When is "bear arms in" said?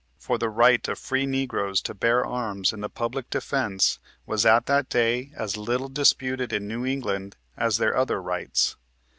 1.93-2.81